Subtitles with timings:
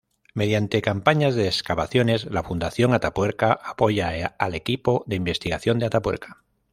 [0.33, 6.41] Mediante campañas de excavaciones la Fundación Atapuerca apoya al Equipo de Investigación de Atapuerca.